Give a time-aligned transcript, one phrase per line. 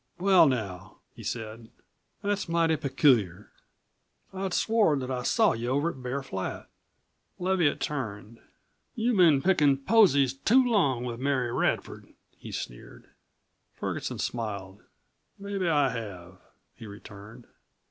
[0.17, 1.69] "Well, now," he said,
[2.23, 3.51] "that's mighty peculiar.
[4.33, 6.67] I'd swore that I saw you over in Bear Flat."
[7.37, 8.39] Leviatt turned.
[8.95, 13.11] "You've been pickin' posies too long with Mary Radford," he sneered.
[13.75, 14.81] Ferguson smiled.
[15.37, 16.39] "Mebbe I have,"
[16.73, 17.45] he returned.